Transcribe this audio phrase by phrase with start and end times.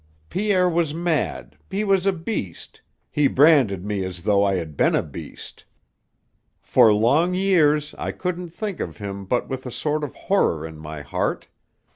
[0.31, 4.95] Pierre was mad, he was a beast, he branded me as though I had been
[4.95, 5.63] a beast.
[6.59, 10.79] For long years I couldn't think of him but with a sort of horror in
[10.79, 11.49] my heart.